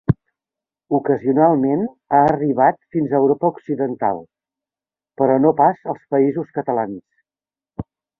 [0.99, 1.83] Ocasionalment
[2.17, 4.21] ha arribat fins a Europa occidental,
[5.23, 7.87] però no pas als Països Catalans.